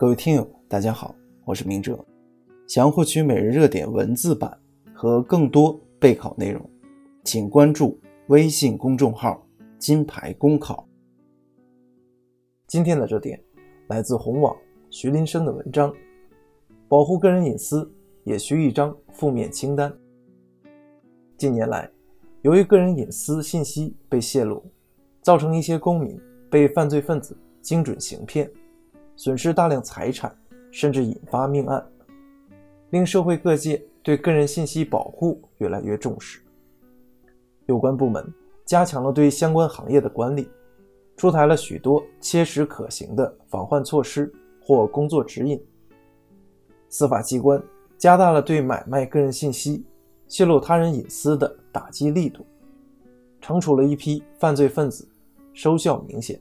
[0.00, 2.02] 各位听友，大家好，我是明哲。
[2.66, 4.58] 想要获取每日热点文字版
[4.94, 6.70] 和更多备考内容，
[7.22, 9.46] 请关注微信公众号
[9.78, 10.88] “金牌公考”。
[12.66, 13.38] 今天的热点
[13.88, 14.56] 来自红网
[14.88, 15.94] 徐林生的文章：
[16.88, 17.92] 保护个人隐私
[18.24, 19.94] 也需一张负面清单。
[21.36, 21.90] 近年来，
[22.40, 24.64] 由于个人隐私信息被泄露，
[25.20, 26.18] 造成一些公民
[26.50, 28.50] 被犯罪分子精准行骗。
[29.22, 30.34] 损失大量财产，
[30.70, 31.86] 甚至引发命案，
[32.88, 36.40] 令社会各界对个人信息保护越来越重视。
[37.66, 38.26] 有关部门
[38.64, 40.48] 加强了对相关行业的管理，
[41.18, 45.62] 出台了许多切实可行的防范措施或工作指引。
[46.88, 47.62] 司法机关
[47.98, 49.84] 加大了对买卖个人信息、
[50.28, 52.46] 泄露他人隐私的打击力度，
[53.42, 55.06] 惩处了一批犯罪分子，
[55.52, 56.40] 收效明显。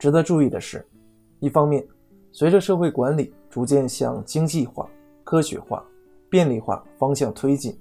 [0.00, 0.82] 值得注意的是，
[1.40, 1.86] 一方面，
[2.32, 4.88] 随着社会管理逐渐向经济化、
[5.22, 5.84] 科学化、
[6.30, 7.78] 便利化方向推进，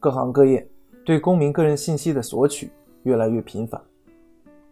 [0.00, 0.68] 各行各业
[1.04, 2.68] 对公民个人信息的索取
[3.04, 3.80] 越来越频繁，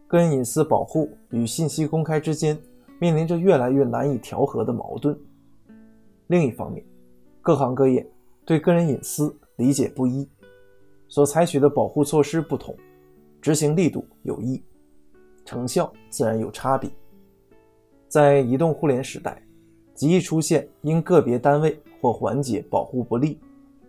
[0.09, 2.59] 个人隐私保护与信息公开之间
[2.99, 5.17] 面临着越来越难以调和的矛盾。
[6.27, 6.85] 另一方面，
[7.41, 8.05] 各行各业
[8.45, 10.29] 对个人隐私理解不一，
[11.07, 12.77] 所采取的保护措施不同，
[13.41, 14.61] 执行力度有异。
[15.49, 16.91] 成效自然有差别。
[18.07, 19.43] 在移动互联时代，
[19.95, 23.41] 极易出现因个别单位或环节保护不力，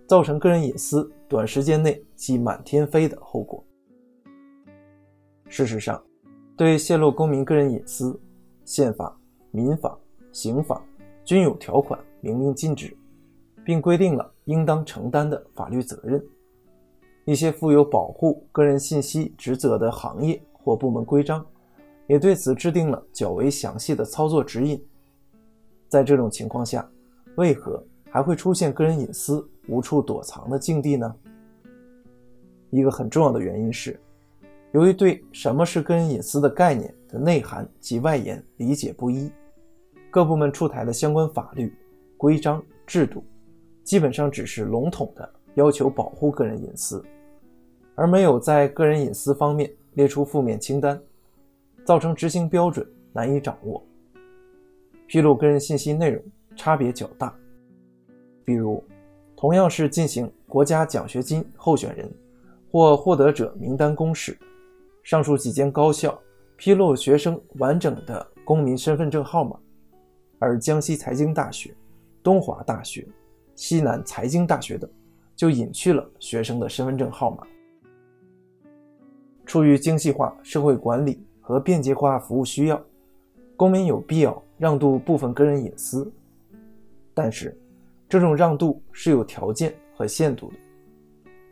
[0.08, 3.62] 造成个人隐私短时间内即满天飞的后果。
[5.50, 6.02] 事实上，
[6.56, 8.18] 对泄露公民个人隐私，
[8.64, 9.14] 宪法、
[9.52, 10.00] 民法、
[10.32, 10.82] 刑法
[11.26, 12.96] 均有条款明令禁止，
[13.66, 16.24] 并规定了应当承担的法律责任。
[17.26, 20.42] 一些负有保护个人信息职责的行业。
[20.62, 21.44] 或部门规章
[22.10, 24.84] 也对此制定了较为详细的操作指引。
[25.88, 26.90] 在这种情况下，
[27.36, 31.16] 为何还会出现个人隐私无处躲藏的境地呢？
[32.72, 34.00] 一个很重要的原因是，
[34.72, 39.32] 由于对什么是个人隐私的概念的内涵及外延理解不一，
[40.10, 41.72] 各部门出台的相关法律、
[42.18, 43.24] 规章制度，
[43.84, 47.06] 基本上只是笼统的要求保护个人隐私，
[47.94, 49.72] 而没有在个人隐私方面。
[49.96, 51.02] 列出负面清单，
[51.86, 53.84] 造成执行标准难以掌握，
[55.08, 56.24] 披露个人信息内容
[56.56, 57.34] 差别较大。
[58.46, 58.84] 比如，
[59.36, 62.12] 同样是进行国家奖学金候选人
[62.72, 64.38] 或获得者名单公示，
[65.04, 66.20] 上述几间高校
[66.58, 69.58] 披露学生完整的公民身份证号码，
[70.40, 71.74] 而江西财经大学、
[72.22, 73.08] 东华大学、
[73.56, 74.90] 西南财经大学等
[75.36, 77.48] 就隐去了学生的身份证号码。
[79.46, 82.80] 出于精细化社会管理和便捷化服务需要，
[83.58, 86.08] 公民有必要让渡部分个人隐私，
[87.12, 87.60] 但是
[88.08, 90.54] 这种让渡是有条件和限度的。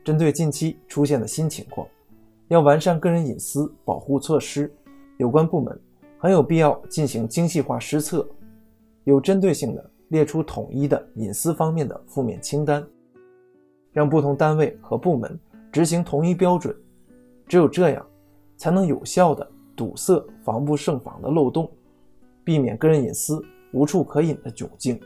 [0.04, 1.88] 针对近期出现的新情况，
[2.50, 4.72] 要完善个人隐私保护措施，
[5.18, 5.76] 有关部门
[6.20, 8.24] 很有必要进行精细化施策，
[9.04, 12.88] 有针对性的列出统一的隐私方面的负面清单，
[13.92, 15.40] 让不同单位和部门
[15.72, 16.78] 执行同一标准。
[17.48, 18.06] 只有这样，
[18.58, 21.72] 才能有效地堵塞防不胜防的漏洞，
[22.44, 25.00] 避免个人隐私无处可隐的窘境。